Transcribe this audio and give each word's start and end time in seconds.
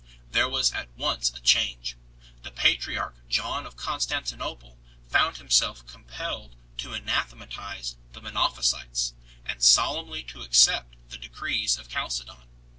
There 0.31 0.49
was 0.49 0.71
at 0.71 0.89
once 0.97 1.29
a 1.29 1.39
change. 1.41 1.95
The 2.41 2.49
patriarch 2.49 3.15
John 3.29 3.67
of 3.67 3.75
Constantinople 3.75 4.79
found 5.07 5.37
himself 5.37 5.85
compelled 5.85 6.55
to 6.79 6.93
anathematize 6.93 7.97
the 8.11 8.19
Monophysites 8.23 9.13
and 9.45 9.61
solemnly 9.61 10.23
to 10.23 10.41
accept 10.41 10.95
the 11.11 11.19
Decrees 11.19 11.77
of 11.77 11.87
Chalcedon. 11.87 12.47